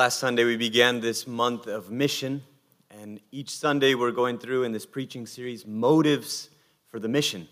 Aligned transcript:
Last 0.00 0.18
Sunday, 0.18 0.44
we 0.44 0.56
began 0.56 1.00
this 1.00 1.26
month 1.26 1.66
of 1.66 1.90
mission, 1.90 2.42
and 2.90 3.20
each 3.32 3.50
Sunday, 3.50 3.94
we're 3.94 4.12
going 4.12 4.38
through 4.38 4.62
in 4.62 4.72
this 4.72 4.86
preaching 4.86 5.26
series 5.26 5.66
motives 5.66 6.48
for 6.88 6.98
the 6.98 7.06
mission. 7.06 7.46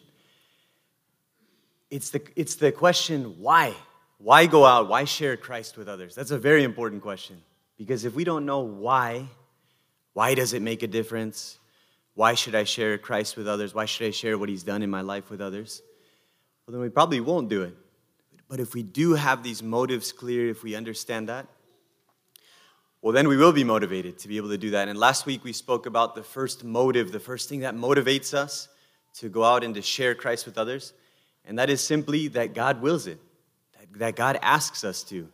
It's 1.91 2.09
the, 2.09 2.23
it's 2.37 2.55
the 2.55 2.73
question 2.73 3.35
why? 3.39 3.75
Why 4.17 4.47
go 4.47 4.65
out? 4.65 4.89
Why 4.89 5.05
share 5.05 5.37
Christ 5.37 5.77
with 5.77 5.91
others? 5.91 6.15
That's 6.15 6.31
a 6.31 6.39
very 6.39 6.65
important 6.65 7.03
question 7.03 7.37
because 7.77 8.07
if 8.07 8.15
we 8.15 8.25
don't 8.25 8.47
know 8.47 8.61
why, 8.61 9.29
why 10.15 10.35
does 10.35 10.55
it 10.55 10.63
make 10.63 10.83
a 10.83 10.89
difference? 10.89 11.59
Why 12.15 12.33
should 12.33 12.55
I 12.55 12.65
share 12.65 12.97
Christ 12.97 13.37
with 13.37 13.47
others? 13.47 13.75
Why 13.75 13.85
should 13.85 14.07
I 14.07 14.11
share 14.11 14.39
what 14.39 14.49
He's 14.49 14.63
done 14.63 14.83
in 14.83 14.89
my 14.89 15.03
life 15.03 15.29
with 15.29 15.43
others? 15.43 15.83
Well, 16.67 16.73
then 16.73 16.81
we 16.81 16.89
probably 16.89 17.21
won't 17.21 17.51
do 17.51 17.61
it. 17.61 17.77
But 18.49 18.59
if 18.59 18.73
we 18.73 18.83
do 18.83 19.13
have 19.13 19.43
these 19.43 19.63
motives 19.63 20.13
clear, 20.13 20.49
if 20.49 20.63
we 20.63 20.75
understand 20.75 21.29
that, 21.29 21.47
well, 23.01 23.13
then 23.13 23.29
we 23.29 23.37
will 23.37 23.53
be 23.53 23.63
motivated 23.63 24.19
to 24.19 24.29
be 24.29 24.37
able 24.39 24.49
to 24.49 24.59
do 24.59 24.71
that. 24.71 24.89
And 24.89 24.99
last 24.99 25.25
week 25.25 25.45
we 25.45 25.53
spoke 25.53 25.87
about 25.87 26.15
the 26.17 26.23
first 26.23 26.65
motive, 26.65 27.13
the 27.13 27.21
first 27.21 27.49
thing 27.49 27.61
that 27.61 27.77
motivates 27.77 28.35
us 28.35 28.69
to 29.15 29.29
go 29.29 29.45
out 29.45 29.63
and 29.63 29.75
to 29.77 29.83
share 29.83 30.15
Christ 30.15 30.47
with 30.47 30.59
others. 30.59 30.93
And 31.45 31.59
that 31.59 31.71
is 31.71 31.81
simply 31.81 32.29
that 32.29 32.55
God 32.55 32.83
wills 32.83 33.07
it, 33.07 33.19
that 33.79 33.99
that 33.99 34.17
God 34.17 34.39
asks 34.43 34.83
us 34.83 35.05
to. 35.05 35.29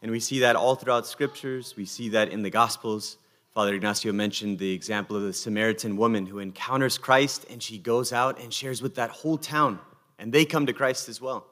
And 0.00 0.10
we 0.10 0.20
see 0.20 0.40
that 0.40 0.54
all 0.54 0.76
throughout 0.76 1.06
scriptures. 1.06 1.74
We 1.76 1.86
see 1.86 2.08
that 2.10 2.28
in 2.28 2.42
the 2.42 2.50
Gospels. 2.50 3.18
Father 3.52 3.74
Ignacio 3.74 4.12
mentioned 4.12 4.58
the 4.58 4.72
example 4.72 5.16
of 5.16 5.22
the 5.22 5.32
Samaritan 5.32 5.96
woman 5.96 6.24
who 6.24 6.38
encounters 6.38 6.98
Christ 6.98 7.46
and 7.50 7.62
she 7.62 7.78
goes 7.78 8.12
out 8.12 8.40
and 8.40 8.52
shares 8.52 8.80
with 8.80 8.94
that 8.94 9.10
whole 9.10 9.36
town, 9.36 9.78
and 10.18 10.32
they 10.32 10.44
come 10.44 10.66
to 10.66 10.72
Christ 10.72 11.08
as 11.08 11.20
well. 11.20 11.46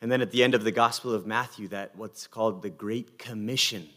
And 0.00 0.12
then 0.12 0.20
at 0.20 0.30
the 0.30 0.44
end 0.44 0.54
of 0.54 0.62
the 0.62 0.70
Gospel 0.70 1.12
of 1.12 1.26
Matthew, 1.26 1.68
that 1.68 1.96
what's 1.96 2.26
called 2.26 2.62
the 2.62 2.70
Great 2.70 3.18
Commission 3.18 3.88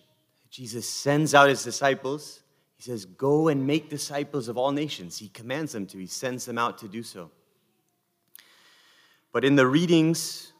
Jesus 0.53 0.87
sends 0.87 1.33
out 1.33 1.49
his 1.49 1.63
disciples. 1.63 2.43
He 2.75 2.83
says, 2.83 3.05
Go 3.05 3.47
and 3.47 3.65
make 3.65 3.89
disciples 3.89 4.47
of 4.47 4.55
all 4.55 4.71
nations. 4.71 5.17
He 5.17 5.27
commands 5.29 5.71
them 5.71 5.87
to, 5.87 5.97
he 5.97 6.05
sends 6.05 6.45
them 6.45 6.59
out 6.59 6.77
to 6.77 6.87
do 6.87 7.01
so. 7.01 7.31
But 9.31 9.43
in 9.43 9.55
the 9.55 9.65
readings 9.65 10.53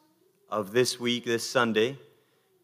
of 0.50 0.72
this 0.72 1.00
week, 1.00 1.26
this 1.26 1.48
Sunday, 1.48 1.96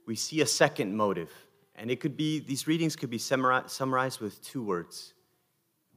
we 0.07 0.15
see 0.15 0.41
a 0.41 0.45
second 0.47 0.97
motive. 0.97 1.31
And 1.75 1.91
it 1.91 1.99
could 1.99 2.17
be, 2.17 2.39
these 2.39 2.65
readings 2.65 2.95
could 2.95 3.11
be 3.11 3.19
summarized 3.19 4.19
with 4.19 4.43
two 4.43 4.63
words 4.63 5.13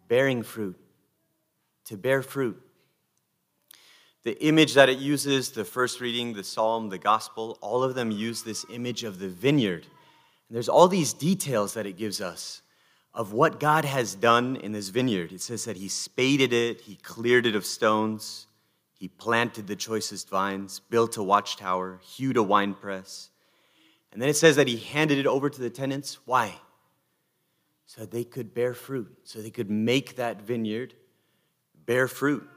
bearing 0.09 0.43
fruit. 0.43 0.79
To 1.87 1.97
bear 1.97 2.21
fruit. 2.21 2.61
The 4.23 4.39
image 4.45 4.75
that 4.75 4.91
it 4.91 4.99
uses, 4.99 5.51
the 5.51 5.65
first 5.65 6.03
reading, 6.03 6.35
the 6.35 6.45
psalm, 6.45 6.91
the 6.91 6.99
gospel, 6.99 7.57
all 7.63 7.83
of 7.83 7.95
them 7.95 8.11
use 8.11 8.43
this 8.43 8.67
image 8.71 9.03
of 9.03 9.19
the 9.19 9.29
vineyard 9.29 9.87
there's 10.55 10.69
all 10.69 10.89
these 10.89 11.13
details 11.13 11.75
that 11.75 11.87
it 11.87 11.97
gives 11.97 12.21
us 12.21 12.63
of 13.15 13.33
what 13.33 13.61
God 13.61 13.85
has 13.85 14.15
done 14.15 14.57
in 14.57 14.73
this 14.73 14.89
vineyard. 14.89 15.33
It 15.33 15.41
says 15.41 15.65
that 15.65 15.77
He 15.77 15.89
spaded 15.89 16.53
it, 16.53 16.81
He 16.83 16.97
cleared 16.97 17.47
it 17.47 17.55
of 17.55 17.67
stones, 17.67 18.47
He 18.95 19.09
planted 19.09 19.67
the 19.67 19.77
choicest 19.77 20.29
vines, 20.29 20.81
built 20.81 21.17
a 21.17 21.23
watchtower, 21.23 22.01
hewed 22.03 22.37
a 22.37 22.43
winepress. 22.43 23.31
And 24.13 24.21
then 24.21 24.29
it 24.29 24.37
says 24.37 24.57
that 24.57 24.69
He 24.69 24.77
handed 24.77 25.19
it 25.19 25.27
over 25.27 25.49
to 25.51 25.61
the 25.61 25.71
tenants. 25.71 26.19
Why? 26.25 26.55
So 27.87 28.07
they 28.07 28.25
could 28.25 28.55
bear 28.55 28.75
fruit, 28.75 29.15
so 29.25 29.41
they 29.41 29.51
could 29.51 29.71
make 29.71 30.17
that 30.17 30.43
vineyard 30.43 30.95
bear 31.85 32.09
fruit. 32.09 32.49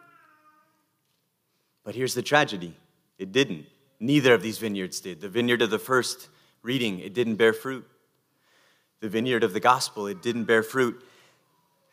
But 1.83 1.95
here's 1.95 2.13
the 2.13 2.21
tragedy 2.21 2.75
it 3.17 3.31
didn't. 3.31 3.65
Neither 3.99 4.33
of 4.33 4.41
these 4.41 4.57
vineyards 4.57 4.99
did. 4.99 5.21
The 5.21 5.29
vineyard 5.29 5.61
of 5.61 5.69
the 5.69 5.79
first 5.79 6.29
reading, 6.65 6.99
it 6.99 7.13
didn't 7.13 7.35
bear 7.35 7.53
fruit. 7.53 7.87
The 8.99 9.07
vineyard 9.07 9.43
of 9.43 9.53
the 9.53 9.59
gospel, 9.59 10.07
it 10.07 10.21
didn't 10.21 10.45
bear 10.45 10.63
fruit. 10.63 11.01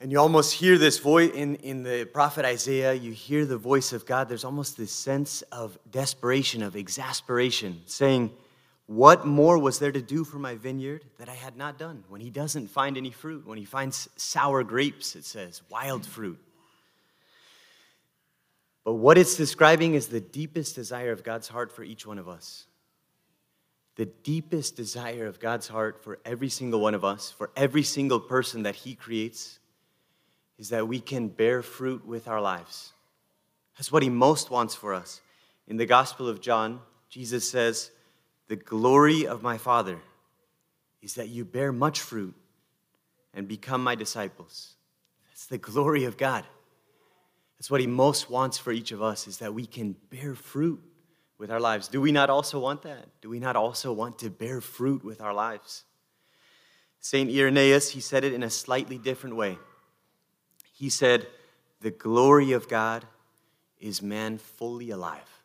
And 0.00 0.10
you 0.10 0.18
almost 0.18 0.54
hear 0.54 0.78
this 0.78 0.98
voice 0.98 1.30
in, 1.32 1.56
in 1.56 1.82
the 1.82 2.06
prophet 2.06 2.44
Isaiah, 2.44 2.94
you 2.94 3.12
hear 3.12 3.44
the 3.44 3.58
voice 3.58 3.92
of 3.92 4.06
God. 4.06 4.28
There's 4.28 4.44
almost 4.44 4.76
this 4.76 4.90
sense 4.90 5.42
of 5.52 5.78
desperation, 5.90 6.62
of 6.62 6.74
exasperation, 6.74 7.82
saying, 7.86 8.30
What 8.86 9.26
more 9.26 9.58
was 9.58 9.78
there 9.78 9.92
to 9.92 10.02
do 10.02 10.24
for 10.24 10.38
my 10.38 10.56
vineyard 10.56 11.04
that 11.18 11.28
I 11.28 11.34
had 11.34 11.56
not 11.56 11.78
done? 11.78 12.02
When 12.08 12.20
he 12.20 12.30
doesn't 12.30 12.68
find 12.68 12.96
any 12.96 13.10
fruit, 13.10 13.46
when 13.46 13.58
he 13.58 13.64
finds 13.64 14.08
sour 14.16 14.64
grapes, 14.64 15.14
it 15.14 15.24
says, 15.24 15.62
wild 15.68 16.04
fruit. 16.06 16.40
But 18.84 18.94
what 18.94 19.18
it's 19.18 19.36
describing 19.36 19.94
is 19.94 20.08
the 20.08 20.20
deepest 20.20 20.74
desire 20.74 21.12
of 21.12 21.22
God's 21.22 21.46
heart 21.46 21.70
for 21.70 21.84
each 21.84 22.06
one 22.06 22.18
of 22.18 22.28
us 22.28 22.66
the 23.96 24.06
deepest 24.06 24.76
desire 24.76 25.26
of 25.26 25.40
God's 25.40 25.68
heart 25.68 26.02
for 26.02 26.18
every 26.24 26.48
single 26.48 26.80
one 26.80 26.94
of 26.94 27.04
us, 27.04 27.30
for 27.30 27.50
every 27.56 27.82
single 27.82 28.20
person 28.20 28.62
that 28.62 28.74
He 28.74 28.94
creates, 28.94 29.58
is 30.58 30.70
that 30.70 30.88
we 30.88 31.00
can 31.00 31.28
bear 31.28 31.62
fruit 31.62 32.06
with 32.06 32.28
our 32.28 32.40
lives. 32.40 32.92
That's 33.76 33.92
what 33.92 34.02
He 34.02 34.08
most 34.08 34.50
wants 34.50 34.74
for 34.74 34.94
us. 34.94 35.20
In 35.66 35.76
the 35.76 35.86
Gospel 35.86 36.28
of 36.28 36.40
John, 36.40 36.80
Jesus 37.08 37.48
says, 37.48 37.90
The 38.48 38.56
glory 38.56 39.26
of 39.26 39.42
my 39.42 39.58
Father 39.58 39.98
is 41.02 41.14
that 41.14 41.28
you 41.28 41.44
bear 41.44 41.72
much 41.72 42.00
fruit 42.00 42.34
and 43.34 43.48
become 43.48 43.82
my 43.82 43.94
disciples. 43.94 44.74
That's 45.28 45.46
the 45.46 45.58
glory 45.58 46.04
of 46.04 46.16
God. 46.16 46.46
That's 47.58 47.70
what 47.70 47.80
He 47.80 47.86
most 47.86 48.30
wants 48.30 48.56
for 48.56 48.72
each 48.72 48.92
of 48.92 49.02
us, 49.02 49.26
is 49.26 49.38
that 49.38 49.54
we 49.54 49.66
can 49.66 49.96
bear 50.10 50.34
fruit 50.34 50.82
with 51.42 51.50
our 51.50 51.58
lives. 51.58 51.88
Do 51.88 52.00
we 52.00 52.12
not 52.12 52.30
also 52.30 52.60
want 52.60 52.82
that? 52.82 53.08
Do 53.20 53.28
we 53.28 53.40
not 53.40 53.56
also 53.56 53.92
want 53.92 54.20
to 54.20 54.30
bear 54.30 54.60
fruit 54.60 55.04
with 55.04 55.20
our 55.20 55.34
lives? 55.34 55.82
St. 57.00 57.28
Irenaeus, 57.28 57.90
he 57.90 57.98
said 57.98 58.22
it 58.22 58.32
in 58.32 58.44
a 58.44 58.48
slightly 58.48 58.96
different 58.96 59.34
way. 59.34 59.58
He 60.72 60.88
said, 60.88 61.26
The 61.80 61.90
glory 61.90 62.52
of 62.52 62.68
God 62.68 63.04
is 63.80 64.00
man 64.00 64.38
fully 64.38 64.90
alive. 64.90 65.42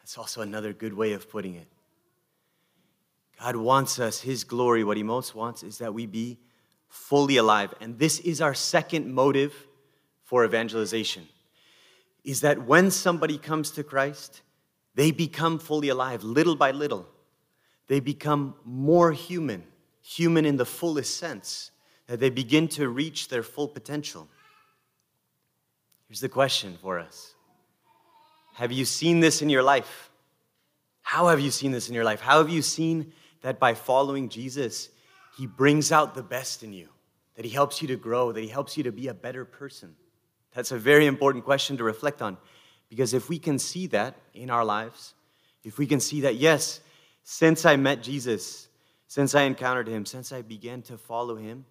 That's 0.00 0.18
also 0.18 0.42
another 0.42 0.74
good 0.74 0.92
way 0.92 1.14
of 1.14 1.30
putting 1.30 1.54
it. 1.54 1.66
God 3.40 3.56
wants 3.56 3.98
us, 3.98 4.20
His 4.20 4.44
glory, 4.44 4.84
what 4.84 4.98
He 4.98 5.02
most 5.02 5.34
wants 5.34 5.62
is 5.62 5.78
that 5.78 5.94
we 5.94 6.04
be 6.04 6.40
fully 6.90 7.38
alive. 7.38 7.72
And 7.80 7.98
this 7.98 8.20
is 8.20 8.42
our 8.42 8.52
second 8.52 9.10
motive 9.10 9.54
for 10.24 10.44
evangelization 10.44 11.26
is 12.22 12.42
that 12.42 12.66
when 12.66 12.90
somebody 12.90 13.38
comes 13.38 13.70
to 13.70 13.82
Christ, 13.82 14.42
they 14.94 15.10
become 15.10 15.58
fully 15.58 15.88
alive 15.88 16.22
little 16.22 16.56
by 16.56 16.70
little. 16.70 17.06
They 17.88 18.00
become 18.00 18.54
more 18.64 19.12
human, 19.12 19.64
human 20.02 20.44
in 20.44 20.56
the 20.56 20.64
fullest 20.64 21.16
sense, 21.16 21.70
that 22.06 22.20
they 22.20 22.30
begin 22.30 22.68
to 22.68 22.88
reach 22.88 23.28
their 23.28 23.42
full 23.42 23.68
potential. 23.68 24.28
Here's 26.08 26.20
the 26.20 26.28
question 26.28 26.76
for 26.80 26.98
us 26.98 27.34
Have 28.54 28.72
you 28.72 28.84
seen 28.84 29.20
this 29.20 29.42
in 29.42 29.48
your 29.48 29.62
life? 29.62 30.10
How 31.02 31.28
have 31.28 31.40
you 31.40 31.50
seen 31.50 31.72
this 31.72 31.88
in 31.88 31.94
your 31.94 32.04
life? 32.04 32.20
How 32.20 32.38
have 32.38 32.48
you 32.48 32.62
seen 32.62 33.12
that 33.42 33.58
by 33.58 33.74
following 33.74 34.28
Jesus, 34.28 34.88
He 35.36 35.46
brings 35.46 35.90
out 35.90 36.14
the 36.14 36.22
best 36.22 36.62
in 36.62 36.72
you, 36.72 36.88
that 37.34 37.44
He 37.44 37.50
helps 37.50 37.82
you 37.82 37.88
to 37.88 37.96
grow, 37.96 38.32
that 38.32 38.40
He 38.40 38.48
helps 38.48 38.76
you 38.76 38.84
to 38.84 38.92
be 38.92 39.08
a 39.08 39.14
better 39.14 39.44
person? 39.44 39.96
That's 40.54 40.70
a 40.70 40.78
very 40.78 41.06
important 41.06 41.44
question 41.44 41.76
to 41.78 41.84
reflect 41.84 42.22
on. 42.22 42.36
Because 42.92 43.14
if 43.14 43.30
we 43.30 43.38
can 43.38 43.58
see 43.58 43.86
that 43.86 44.16
in 44.34 44.50
our 44.50 44.66
lives, 44.66 45.14
if 45.64 45.78
we 45.78 45.86
can 45.86 45.98
see 45.98 46.20
that, 46.20 46.34
yes, 46.34 46.80
since 47.22 47.64
I 47.64 47.76
met 47.76 48.02
Jesus, 48.02 48.68
since 49.06 49.34
I 49.34 49.44
encountered 49.44 49.88
him, 49.88 50.04
since 50.04 50.30
I 50.30 50.42
began 50.42 50.82
to 50.82 50.98
follow 50.98 51.36
him, 51.36 51.64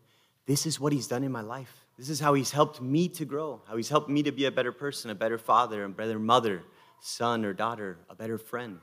this 0.48 0.66
is 0.66 0.80
what 0.80 0.94
he's 0.94 1.06
done 1.06 1.24
in 1.24 1.32
my 1.32 1.42
life. 1.42 1.86
This 1.96 2.10
is 2.10 2.20
how 2.20 2.34
he's 2.34 2.50
helped 2.50 2.82
me 2.82 3.08
to 3.10 3.24
grow, 3.24 3.62
how 3.68 3.78
he's 3.78 3.88
helped 3.88 4.10
me 4.10 4.24
to 4.24 4.32
be 4.32 4.46
a 4.46 4.52
better 4.52 4.72
person, 4.72 5.12
a 5.12 5.16
better 5.16 5.38
father, 5.38 5.84
a 5.84 5.90
better 5.90 6.18
mother, 6.18 6.64
son 7.02 7.46
or 7.46 7.54
daughter, 7.54 8.00
a 8.10 8.16
better 8.16 8.40
friend, 8.40 8.80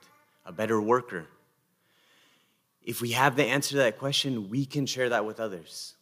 a 0.46 0.52
better 0.52 0.80
worker. 0.80 1.26
If 2.84 3.00
we 3.00 3.10
have 3.10 3.34
the 3.34 3.46
answer 3.46 3.70
to 3.70 3.76
that 3.78 3.98
question, 3.98 4.48
we 4.48 4.64
can 4.64 4.86
share 4.86 5.08
that 5.08 5.26
with 5.26 5.40
others. 5.40 5.96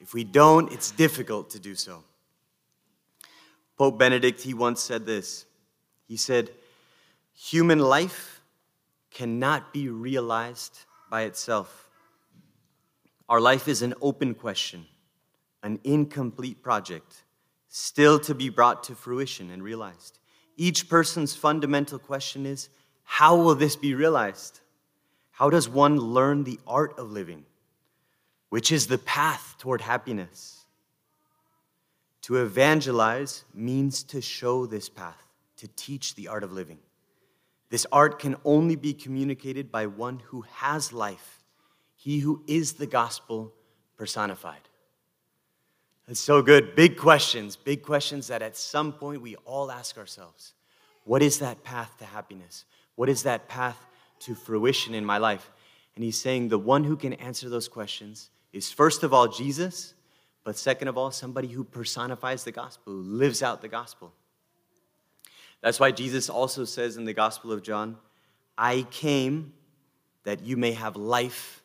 If 0.00 0.12
we 0.12 0.22
don't, 0.22 0.70
it's 0.70 0.90
difficult 0.90 1.48
to 1.52 1.58
do 1.58 1.74
so. 1.74 2.04
Pope 3.80 3.96
Benedict, 3.96 4.42
he 4.42 4.52
once 4.52 4.82
said 4.82 5.06
this. 5.06 5.46
He 6.06 6.18
said, 6.18 6.50
Human 7.32 7.78
life 7.78 8.42
cannot 9.10 9.72
be 9.72 9.88
realized 9.88 10.80
by 11.10 11.22
itself. 11.22 11.88
Our 13.26 13.40
life 13.40 13.68
is 13.68 13.80
an 13.80 13.94
open 14.02 14.34
question, 14.34 14.84
an 15.62 15.80
incomplete 15.82 16.62
project, 16.62 17.24
still 17.70 18.20
to 18.20 18.34
be 18.34 18.50
brought 18.50 18.84
to 18.84 18.94
fruition 18.94 19.50
and 19.50 19.62
realized. 19.62 20.18
Each 20.58 20.86
person's 20.86 21.34
fundamental 21.34 21.98
question 21.98 22.44
is 22.44 22.68
how 23.04 23.34
will 23.36 23.54
this 23.54 23.76
be 23.76 23.94
realized? 23.94 24.60
How 25.30 25.48
does 25.48 25.70
one 25.70 25.98
learn 25.98 26.44
the 26.44 26.60
art 26.66 26.98
of 26.98 27.12
living, 27.12 27.46
which 28.50 28.72
is 28.72 28.88
the 28.88 28.98
path 28.98 29.54
toward 29.58 29.80
happiness? 29.80 30.59
To 32.22 32.36
evangelize 32.36 33.44
means 33.54 34.02
to 34.04 34.20
show 34.20 34.66
this 34.66 34.88
path, 34.88 35.22
to 35.56 35.68
teach 35.68 36.14
the 36.14 36.28
art 36.28 36.44
of 36.44 36.52
living. 36.52 36.78
This 37.70 37.86
art 37.92 38.18
can 38.18 38.36
only 38.44 38.76
be 38.76 38.92
communicated 38.92 39.70
by 39.70 39.86
one 39.86 40.20
who 40.26 40.42
has 40.56 40.92
life. 40.92 41.42
He 41.96 42.18
who 42.18 42.42
is 42.46 42.74
the 42.74 42.86
gospel 42.86 43.52
personified. 43.96 44.68
That's 46.06 46.18
so 46.18 46.42
good. 46.42 46.74
Big 46.74 46.96
questions, 46.96 47.54
big 47.54 47.82
questions 47.82 48.26
that 48.26 48.42
at 48.42 48.56
some 48.56 48.92
point 48.92 49.22
we 49.22 49.36
all 49.44 49.70
ask 49.70 49.96
ourselves. 49.96 50.54
What 51.04 51.22
is 51.22 51.38
that 51.38 51.62
path 51.62 51.96
to 51.98 52.04
happiness? 52.04 52.64
What 52.96 53.08
is 53.08 53.22
that 53.22 53.48
path 53.48 53.78
to 54.20 54.34
fruition 54.34 54.94
in 54.94 55.04
my 55.04 55.18
life? 55.18 55.50
And 55.94 56.04
he's 56.04 56.18
saying 56.18 56.48
the 56.48 56.58
one 56.58 56.84
who 56.84 56.96
can 56.96 57.12
answer 57.14 57.48
those 57.48 57.68
questions 57.68 58.30
is 58.52 58.72
first 58.72 59.04
of 59.04 59.14
all 59.14 59.28
Jesus, 59.28 59.94
but 60.44 60.56
second 60.56 60.88
of 60.88 60.96
all, 60.96 61.10
somebody 61.10 61.48
who 61.48 61.64
personifies 61.64 62.44
the 62.44 62.52
gospel, 62.52 62.92
who 62.92 63.02
lives 63.02 63.42
out 63.42 63.60
the 63.60 63.68
gospel. 63.68 64.12
That's 65.60 65.78
why 65.78 65.90
Jesus 65.90 66.30
also 66.30 66.64
says 66.64 66.96
in 66.96 67.04
the 67.04 67.12
Gospel 67.12 67.52
of 67.52 67.62
John, 67.62 67.98
I 68.56 68.86
came 68.90 69.52
that 70.24 70.42
you 70.42 70.56
may 70.56 70.72
have 70.72 70.96
life 70.96 71.62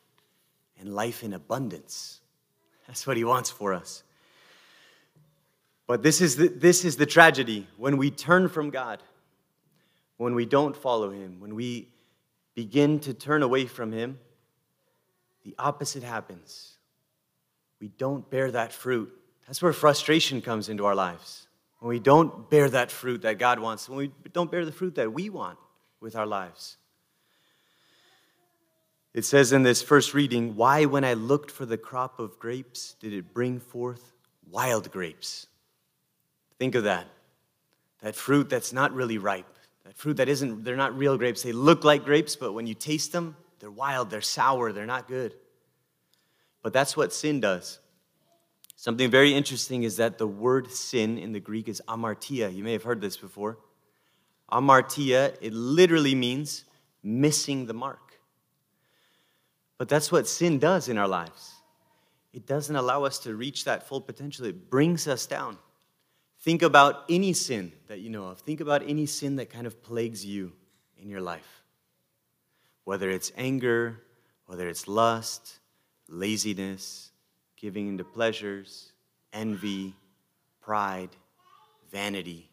and 0.78 0.94
life 0.94 1.22
in 1.22 1.32
abundance. 1.32 2.20
That's 2.86 3.06
what 3.06 3.16
he 3.16 3.24
wants 3.24 3.50
for 3.50 3.72
us. 3.72 4.02
But 5.86 6.02
this 6.02 6.20
is 6.20 6.36
the, 6.36 6.48
this 6.48 6.84
is 6.84 6.96
the 6.96 7.06
tragedy. 7.06 7.66
When 7.76 7.96
we 7.96 8.10
turn 8.10 8.48
from 8.48 8.70
God, 8.70 9.02
when 10.16 10.34
we 10.34 10.44
don't 10.44 10.76
follow 10.76 11.10
him, 11.10 11.40
when 11.40 11.54
we 11.54 11.88
begin 12.54 12.98
to 13.00 13.14
turn 13.14 13.42
away 13.42 13.66
from 13.66 13.92
him, 13.92 14.18
the 15.44 15.54
opposite 15.58 16.02
happens. 16.02 16.75
We 17.86 17.92
don't 17.98 18.28
bear 18.28 18.50
that 18.50 18.72
fruit. 18.72 19.12
That's 19.46 19.62
where 19.62 19.72
frustration 19.72 20.42
comes 20.42 20.68
into 20.68 20.86
our 20.86 20.96
lives. 20.96 21.46
When 21.78 21.88
we 21.88 22.00
don't 22.00 22.50
bear 22.50 22.68
that 22.70 22.90
fruit 22.90 23.22
that 23.22 23.38
God 23.38 23.60
wants, 23.60 23.88
when 23.88 23.96
we 23.96 24.10
don't 24.32 24.50
bear 24.50 24.64
the 24.64 24.72
fruit 24.72 24.96
that 24.96 25.12
we 25.12 25.30
want 25.30 25.56
with 26.00 26.16
our 26.16 26.26
lives. 26.26 26.78
It 29.14 29.24
says 29.24 29.52
in 29.52 29.62
this 29.62 29.82
first 29.82 30.14
reading, 30.14 30.56
Why, 30.56 30.86
when 30.86 31.04
I 31.04 31.12
looked 31.12 31.52
for 31.52 31.64
the 31.64 31.78
crop 31.78 32.18
of 32.18 32.40
grapes, 32.40 32.96
did 32.98 33.12
it 33.12 33.32
bring 33.32 33.60
forth 33.60 34.10
wild 34.50 34.90
grapes? 34.90 35.46
Think 36.58 36.74
of 36.74 36.82
that. 36.82 37.06
That 38.02 38.16
fruit 38.16 38.48
that's 38.48 38.72
not 38.72 38.92
really 38.94 39.18
ripe. 39.18 39.46
That 39.84 39.96
fruit 39.96 40.16
that 40.16 40.28
isn't, 40.28 40.64
they're 40.64 40.74
not 40.74 40.98
real 40.98 41.16
grapes. 41.16 41.44
They 41.44 41.52
look 41.52 41.84
like 41.84 42.04
grapes, 42.04 42.34
but 42.34 42.52
when 42.52 42.66
you 42.66 42.74
taste 42.74 43.12
them, 43.12 43.36
they're 43.60 43.70
wild, 43.70 44.10
they're 44.10 44.22
sour, 44.22 44.72
they're 44.72 44.86
not 44.86 45.06
good. 45.06 45.36
But 46.66 46.72
that's 46.72 46.96
what 46.96 47.12
sin 47.12 47.38
does. 47.38 47.78
Something 48.74 49.08
very 49.08 49.32
interesting 49.32 49.84
is 49.84 49.98
that 49.98 50.18
the 50.18 50.26
word 50.26 50.72
sin 50.72 51.16
in 51.16 51.30
the 51.30 51.38
Greek 51.38 51.68
is 51.68 51.80
amartia. 51.86 52.52
You 52.52 52.64
may 52.64 52.72
have 52.72 52.82
heard 52.82 53.00
this 53.00 53.16
before. 53.16 53.58
Amartia, 54.50 55.36
it 55.40 55.52
literally 55.52 56.16
means 56.16 56.64
missing 57.04 57.66
the 57.66 57.72
mark. 57.72 58.18
But 59.78 59.88
that's 59.88 60.10
what 60.10 60.26
sin 60.26 60.58
does 60.58 60.88
in 60.88 60.98
our 60.98 61.06
lives. 61.06 61.54
It 62.32 62.48
doesn't 62.48 62.74
allow 62.74 63.04
us 63.04 63.20
to 63.20 63.36
reach 63.36 63.64
that 63.66 63.86
full 63.86 64.00
potential, 64.00 64.44
it 64.44 64.68
brings 64.68 65.06
us 65.06 65.24
down. 65.24 65.58
Think 66.40 66.62
about 66.62 67.04
any 67.08 67.32
sin 67.32 67.70
that 67.86 68.00
you 68.00 68.10
know 68.10 68.26
of. 68.26 68.40
Think 68.40 68.60
about 68.60 68.82
any 68.84 69.06
sin 69.06 69.36
that 69.36 69.50
kind 69.50 69.68
of 69.68 69.84
plagues 69.84 70.26
you 70.26 70.50
in 70.98 71.10
your 71.10 71.20
life. 71.20 71.62
Whether 72.82 73.08
it's 73.08 73.30
anger, 73.36 74.02
whether 74.46 74.68
it's 74.68 74.88
lust, 74.88 75.60
laziness, 76.08 77.10
giving 77.56 77.88
into 77.88 78.04
pleasures, 78.04 78.92
envy, 79.32 79.94
pride, 80.60 81.10
vanity. 81.90 82.50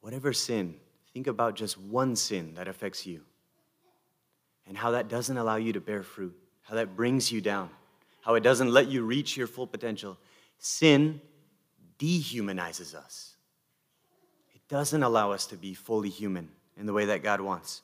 Whatever 0.00 0.32
sin, 0.32 0.76
think 1.12 1.26
about 1.26 1.54
just 1.56 1.78
one 1.78 2.16
sin 2.16 2.54
that 2.54 2.68
affects 2.68 3.06
you 3.06 3.22
and 4.66 4.76
how 4.76 4.92
that 4.92 5.08
doesn't 5.08 5.36
allow 5.36 5.56
you 5.56 5.72
to 5.72 5.80
bear 5.80 6.02
fruit, 6.02 6.34
how 6.62 6.74
that 6.74 6.96
brings 6.96 7.30
you 7.30 7.40
down, 7.40 7.70
how 8.22 8.34
it 8.34 8.42
doesn't 8.42 8.70
let 8.70 8.88
you 8.88 9.02
reach 9.02 9.36
your 9.36 9.46
full 9.46 9.66
potential. 9.66 10.16
Sin 10.58 11.20
dehumanizes 11.98 12.94
us. 12.94 13.34
It 14.54 14.60
doesn't 14.68 15.02
allow 15.02 15.32
us 15.32 15.46
to 15.46 15.56
be 15.56 15.74
fully 15.74 16.08
human 16.08 16.48
in 16.78 16.86
the 16.86 16.92
way 16.92 17.06
that 17.06 17.22
God 17.22 17.40
wants. 17.40 17.82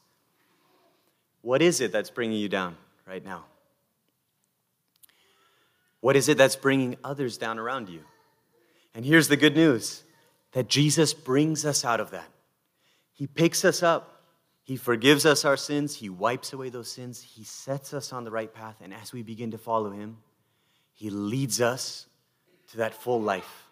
What 1.43 1.61
is 1.61 1.81
it 1.81 1.93
that's 1.93 2.11
bringing 2.11 2.39
you 2.39 2.49
down 2.49 2.77
right 3.07 3.25
now? 3.25 3.45
What 6.01 6.17
is 6.17 6.29
it 6.29 6.39
that's 6.39 6.57
bringing 6.57 6.97
others 7.03 7.39
down 7.39 7.59
around 7.59 7.89
you? 7.89 8.01
And 8.95 9.05
here's 9.05 9.29
the 9.29 9.37
good 9.37 9.57
news 9.57 10.03
that 10.53 10.69
Jesus 10.69 11.13
brings 11.13 11.67
us 11.67 11.85
out 11.85 12.01
of 12.01 12.11
that. 12.11 12.29
He 13.13 13.27
picks 13.27 13.65
us 13.65 13.83
up, 13.83 14.23
He 14.63 14.77
forgives 14.77 15.27
us 15.27 15.45
our 15.45 15.57
sins, 15.57 15.97
He 15.97 16.09
wipes 16.09 16.53
away 16.53 16.69
those 16.69 16.91
sins, 16.91 17.23
He 17.23 17.45
sets 17.45 17.93
us 17.95 18.13
on 18.13 18.25
the 18.25 18.31
right 18.31 18.53
path, 18.53 18.77
and 18.81 18.93
as 18.95 19.13
we 19.13 19.23
begin 19.23 19.51
to 19.53 19.59
follow 19.59 19.91
Him, 19.91 20.19
He 20.93 21.11
leads 21.11 21.61
us 21.61 22.07
to 22.71 22.79
that 22.79 22.95
full 22.95 23.21
life. 23.21 23.65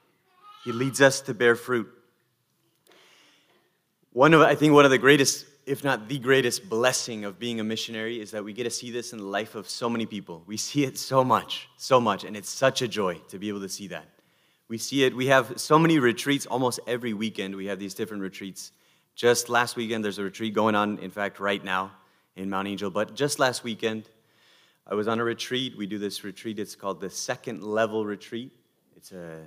He 0.65 0.73
leads 0.73 1.01
us 1.01 1.21
to 1.23 1.35
bear 1.35 1.57
fruit. 1.57 1.89
One 4.13 4.33
of, 4.33 4.41
I 4.41 4.55
think, 4.55 4.73
one 4.73 4.85
of 4.85 4.91
the 4.91 4.99
greatest, 4.99 5.45
if 5.67 5.83
not 5.83 6.09
the 6.09 6.19
greatest 6.19 6.69
blessing 6.69 7.25
of 7.25 7.39
being 7.39 7.61
a 7.61 7.65
missionary 7.65 8.21
is 8.21 8.31
that 8.33 8.45
we 8.45 8.53
get 8.53 8.65
to 8.65 8.71
see 8.71 8.91
this 8.91 9.13
in 9.13 9.19
the 9.19 9.25
life 9.25 9.55
of 9.55 9.69
so 9.69 9.89
many 9.89 10.07
people. 10.07 10.43
We 10.47 10.57
see 10.57 10.85
it 10.85 10.99
so 10.99 11.25
much, 11.25 11.69
so 11.77 12.01
much, 12.01 12.25
and 12.25 12.37
it's 12.37 12.51
such 12.51 12.83
a 12.83 12.89
joy 12.89 13.15
to 13.29 13.39
be 13.39 13.49
able 13.49 13.61
to 13.61 13.69
see 13.69 13.89
that. 13.89 14.07
We 14.69 14.79
see 14.79 15.05
it, 15.05 15.15
we 15.15 15.27
have 15.27 15.61
so 15.61 15.79
many 15.79 15.99
retreats 15.99 16.47
almost 16.47 16.81
every 16.87 17.13
weekend. 17.13 17.55
We 17.55 17.67
have 17.67 17.79
these 17.79 17.95
different 17.95 18.23
retreats. 18.23 18.73
Just 19.15 19.49
last 19.49 19.77
weekend, 19.77 20.05
there's 20.05 20.19
a 20.19 20.25
retreat 20.25 20.55
going 20.55 20.75
on, 20.75 20.99
in 20.99 21.11
fact, 21.11 21.39
right 21.39 21.63
now 21.63 21.93
in 22.37 22.51
Mount 22.51 22.69
Angel. 22.69 22.91
But 22.91 23.15
just 23.15 23.39
last 23.39 23.63
weekend, 23.63 24.09
I 24.87 24.95
was 24.95 25.09
on 25.09 25.21
a 25.21 25.25
retreat. 25.25 25.77
We 25.77 25.87
do 25.87 25.99
this 25.99 26.25
retreat, 26.25 26.59
it's 26.59 26.75
called 26.75 27.01
the 27.01 27.11
Second 27.11 27.63
Level 27.63 28.05
Retreat. 28.05 28.53
It's 28.97 29.13
a 29.13 29.41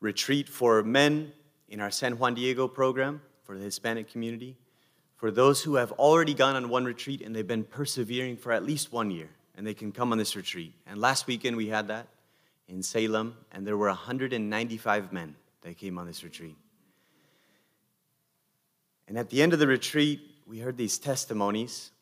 retreat 0.00 0.48
for 0.48 0.82
men 0.82 1.32
in 1.68 1.80
our 1.80 1.90
San 1.90 2.18
Juan 2.18 2.34
Diego 2.34 2.68
program 2.68 3.22
for 3.44 3.56
the 3.56 3.64
Hispanic 3.64 4.10
community, 4.10 4.56
for 5.22 5.30
those 5.30 5.62
who 5.62 5.76
have 5.76 5.92
already 5.92 6.34
gone 6.34 6.56
on 6.56 6.68
one 6.68 6.84
retreat 6.84 7.20
and 7.20 7.32
they've 7.32 7.46
been 7.46 7.62
persevering 7.62 8.36
for 8.36 8.50
at 8.50 8.64
least 8.64 8.92
one 8.92 9.08
year, 9.08 9.28
and 9.56 9.64
they 9.64 9.72
can 9.72 9.92
come 9.92 10.10
on 10.10 10.18
this 10.18 10.34
retreat. 10.34 10.74
And 10.84 11.00
last 11.00 11.28
weekend 11.28 11.56
we 11.56 11.68
had 11.68 11.86
that 11.86 12.08
in 12.66 12.82
Salem, 12.82 13.36
and 13.52 13.64
there 13.64 13.76
were 13.76 13.86
195 13.86 15.12
men 15.12 15.36
that 15.60 15.78
came 15.78 15.96
on 15.96 16.08
this 16.08 16.24
retreat. 16.24 16.56
And 19.06 19.16
at 19.16 19.30
the 19.30 19.40
end 19.40 19.52
of 19.52 19.60
the 19.60 19.68
retreat, 19.68 20.20
we 20.44 20.58
heard 20.58 20.76
these 20.76 20.98
testimonies. 20.98 21.92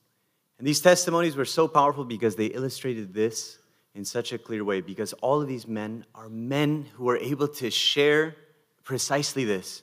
And 0.57 0.67
these 0.67 0.81
testimonies 0.81 1.37
were 1.37 1.45
so 1.45 1.69
powerful 1.69 2.07
because 2.07 2.37
they 2.37 2.47
illustrated 2.47 3.13
this 3.13 3.59
in 3.95 4.07
such 4.07 4.33
a 4.33 4.39
clear 4.39 4.65
way 4.65 4.81
because 4.81 5.13
all 5.13 5.43
of 5.43 5.47
these 5.47 5.69
men 5.69 6.07
are 6.15 6.31
men 6.31 6.87
who 6.95 7.11
are 7.11 7.19
able 7.19 7.49
to 7.49 7.71
share 7.71 8.35
precisely 8.83 9.45
this. 9.45 9.83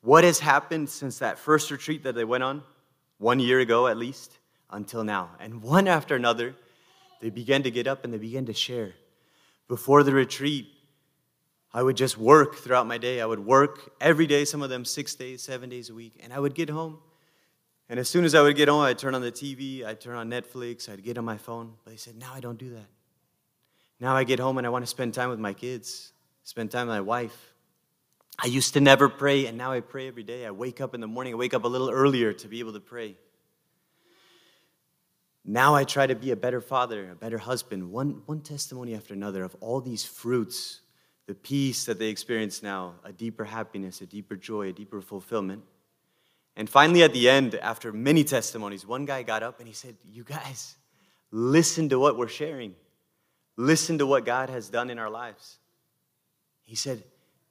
What 0.00 0.24
has 0.24 0.40
happened 0.40 0.90
since 0.90 1.20
that 1.20 1.38
first 1.38 1.70
retreat 1.70 2.02
that 2.02 2.16
they 2.16 2.24
went 2.24 2.42
on, 2.42 2.64
one 3.22 3.38
year 3.38 3.60
ago 3.60 3.86
at 3.86 3.96
least, 3.96 4.38
until 4.70 5.04
now? 5.04 5.30
And 5.40 5.62
one 5.62 5.86
after 5.86 6.16
another, 6.16 6.54
they 7.20 7.30
began 7.30 7.62
to 7.62 7.70
get 7.70 7.86
up 7.86 8.04
and 8.04 8.12
they 8.12 8.18
began 8.18 8.46
to 8.46 8.52
share. 8.52 8.92
Before 9.68 10.02
the 10.02 10.12
retreat, 10.12 10.66
I 11.72 11.82
would 11.82 11.96
just 11.96 12.18
work 12.18 12.56
throughout 12.56 12.86
my 12.86 12.98
day. 12.98 13.20
I 13.20 13.26
would 13.26 13.46
work 13.46 13.92
every 14.00 14.26
day, 14.26 14.44
some 14.44 14.60
of 14.60 14.68
them 14.68 14.84
six 14.84 15.14
days, 15.14 15.40
seven 15.40 15.70
days 15.70 15.88
a 15.88 15.94
week. 15.94 16.20
And 16.22 16.32
I 16.32 16.38
would 16.38 16.54
get 16.54 16.68
home. 16.68 16.98
And 17.88 17.98
as 17.98 18.08
soon 18.08 18.24
as 18.24 18.34
I 18.34 18.42
would 18.42 18.56
get 18.56 18.68
home, 18.68 18.82
I'd 18.82 18.98
turn 18.98 19.14
on 19.14 19.22
the 19.22 19.32
TV, 19.32 19.84
I'd 19.84 20.00
turn 20.00 20.16
on 20.16 20.28
Netflix, 20.28 20.88
I'd 20.88 21.02
get 21.02 21.16
on 21.16 21.24
my 21.24 21.38
phone. 21.38 21.74
But 21.84 21.92
they 21.92 21.96
said, 21.96 22.16
now 22.16 22.32
I 22.34 22.40
don't 22.40 22.58
do 22.58 22.70
that. 22.70 22.88
Now 24.00 24.16
I 24.16 24.24
get 24.24 24.40
home 24.40 24.58
and 24.58 24.66
I 24.66 24.70
want 24.70 24.82
to 24.82 24.90
spend 24.90 25.14
time 25.14 25.30
with 25.30 25.38
my 25.38 25.52
kids, 25.52 26.12
spend 26.42 26.70
time 26.70 26.88
with 26.88 26.96
my 26.96 27.00
wife. 27.00 27.51
I 28.38 28.46
used 28.46 28.74
to 28.74 28.80
never 28.80 29.08
pray, 29.08 29.46
and 29.46 29.56
now 29.56 29.72
I 29.72 29.80
pray 29.80 30.08
every 30.08 30.22
day. 30.22 30.46
I 30.46 30.50
wake 30.50 30.80
up 30.80 30.94
in 30.94 31.00
the 31.00 31.06
morning, 31.06 31.34
I 31.34 31.36
wake 31.36 31.54
up 31.54 31.64
a 31.64 31.68
little 31.68 31.90
earlier 31.90 32.32
to 32.32 32.48
be 32.48 32.60
able 32.60 32.72
to 32.72 32.80
pray. 32.80 33.16
Now 35.44 35.74
I 35.74 35.84
try 35.84 36.06
to 36.06 36.14
be 36.14 36.30
a 36.30 36.36
better 36.36 36.60
father, 36.60 37.10
a 37.10 37.14
better 37.14 37.38
husband. 37.38 37.90
One, 37.90 38.22
one 38.26 38.40
testimony 38.40 38.94
after 38.94 39.12
another 39.12 39.42
of 39.42 39.56
all 39.60 39.80
these 39.80 40.04
fruits, 40.04 40.80
the 41.26 41.34
peace 41.34 41.84
that 41.86 41.98
they 41.98 42.08
experience 42.08 42.62
now, 42.62 42.94
a 43.04 43.12
deeper 43.12 43.44
happiness, 43.44 44.00
a 44.00 44.06
deeper 44.06 44.36
joy, 44.36 44.68
a 44.68 44.72
deeper 44.72 45.00
fulfillment. 45.00 45.62
And 46.54 46.68
finally, 46.68 47.02
at 47.02 47.12
the 47.12 47.28
end, 47.28 47.54
after 47.56 47.92
many 47.92 48.24
testimonies, 48.24 48.86
one 48.86 49.04
guy 49.04 49.22
got 49.22 49.42
up 49.42 49.58
and 49.58 49.66
he 49.66 49.74
said, 49.74 49.96
You 50.04 50.22
guys, 50.22 50.76
listen 51.30 51.88
to 51.88 51.98
what 51.98 52.16
we're 52.16 52.28
sharing. 52.28 52.74
Listen 53.56 53.98
to 53.98 54.06
what 54.06 54.24
God 54.24 54.48
has 54.48 54.68
done 54.68 54.90
in 54.90 54.98
our 54.98 55.10
lives. 55.10 55.58
He 56.62 56.74
said, 56.74 57.02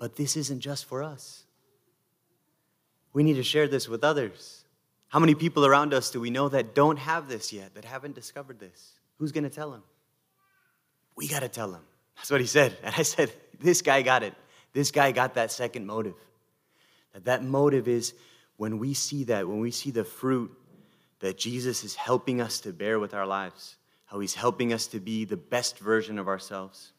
But 0.01 0.15
this 0.15 0.35
isn't 0.35 0.61
just 0.61 0.85
for 0.85 1.03
us. 1.03 1.43
We 3.13 3.21
need 3.21 3.35
to 3.35 3.43
share 3.43 3.67
this 3.67 3.87
with 3.87 4.03
others. 4.03 4.65
How 5.09 5.19
many 5.19 5.35
people 5.35 5.63
around 5.63 5.93
us 5.93 6.09
do 6.09 6.19
we 6.19 6.31
know 6.31 6.49
that 6.49 6.73
don't 6.73 6.97
have 6.97 7.27
this 7.27 7.53
yet, 7.53 7.75
that 7.75 7.85
haven't 7.85 8.15
discovered 8.15 8.59
this? 8.59 8.93
Who's 9.19 9.31
going 9.31 9.43
to 9.43 9.51
tell 9.51 9.69
them? 9.69 9.83
We 11.15 11.27
got 11.27 11.41
to 11.41 11.49
tell 11.49 11.71
them. 11.71 11.83
That's 12.15 12.31
what 12.31 12.41
he 12.41 12.47
said. 12.47 12.75
And 12.81 12.95
I 12.97 13.03
said, 13.03 13.31
This 13.59 13.83
guy 13.83 14.01
got 14.01 14.23
it. 14.23 14.33
This 14.73 14.89
guy 14.89 15.11
got 15.11 15.35
that 15.35 15.51
second 15.51 15.85
motive. 15.85 16.15
That 17.13 17.25
that 17.25 17.43
motive 17.43 17.87
is 17.87 18.15
when 18.57 18.79
we 18.79 18.95
see 18.95 19.25
that, 19.25 19.47
when 19.47 19.59
we 19.59 19.69
see 19.69 19.91
the 19.91 20.03
fruit 20.03 20.51
that 21.19 21.37
Jesus 21.37 21.83
is 21.83 21.93
helping 21.93 22.41
us 22.41 22.61
to 22.61 22.73
bear 22.73 22.99
with 22.99 23.13
our 23.13 23.27
lives 23.27 23.75
how 24.05 24.19
He's 24.19 24.33
helping 24.33 24.73
us 24.73 24.87
to 24.87 24.99
be 24.99 25.25
the 25.25 25.37
best 25.37 25.77
version 25.77 26.17
of 26.17 26.27
ourselves, 26.27 26.91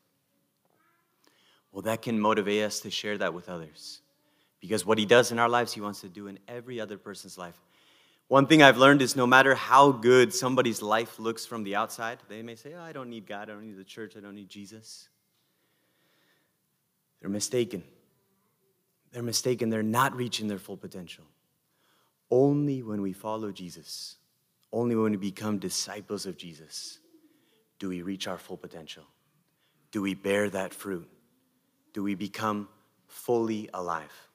well, 1.73 1.83
that 1.83 2.03
can 2.03 2.21
motivate 2.21 2.63
us 2.63 2.81
to 2.81 2.91
share 2.91 3.19
that 3.19 3.35
with 3.35 3.49
others. 3.49 4.01
Because 4.61 4.87
what 4.87 4.99
He 4.99 5.07
does 5.07 5.33
in 5.33 5.39
our 5.39 5.49
lives, 5.49 5.73
He 5.73 5.81
wants 5.81 6.03
to 6.03 6.09
do 6.09 6.27
in 6.27 6.39
every 6.47 6.81
other 6.81 6.99
person's 6.99 7.39
life. 7.39 7.59
One 8.29 8.47
thing 8.47 8.63
I've 8.63 8.79
learned 8.79 9.03
is 9.03 9.17
no 9.17 9.27
matter 9.27 9.55
how 9.55 9.91
good 9.93 10.33
somebody's 10.33 10.81
life 10.81 11.19
looks 11.19 11.45
from 11.45 11.65
the 11.65 11.75
outside, 11.75 12.19
they 12.29 12.43
may 12.43 12.55
say, 12.55 12.75
oh, 12.75 12.83
I 12.83 12.93
don't 12.93 13.11
need 13.11 13.27
God, 13.27 13.51
I 13.51 13.53
don't 13.53 13.67
need 13.67 13.77
the 13.77 13.85
church, 13.85 14.17
I 14.17 14.21
don't 14.21 14.35
need 14.35 14.49
Jesus. 14.49 15.09
They're 17.21 17.31
mistaken. 17.31 17.83
They're 19.13 19.23
mistaken. 19.23 19.71
They're 19.71 19.83
not 19.83 20.17
reaching 20.17 20.49
their 20.49 20.59
full 20.59 20.77
potential. 20.77 21.25
Only 22.31 22.83
when 22.83 23.03
we 23.03 23.13
follow 23.13 23.53
Jesus, 23.53 24.17
only 24.73 24.97
when 24.97 25.13
we 25.13 25.19
become 25.19 25.59
disciples 25.59 26.25
of 26.25 26.37
Jesus, 26.37 26.99
do 27.79 27.91
we 27.91 28.01
reach 28.01 28.27
our 28.27 28.39
full 28.39 28.57
potential. 28.57 29.05
Do 29.91 30.01
we 30.01 30.15
bear 30.15 30.49
that 30.51 30.73
fruit? 30.73 31.09
Do 31.93 32.03
we 32.03 32.15
become 32.15 32.69
fully 33.07 33.69
alive? 33.75 34.32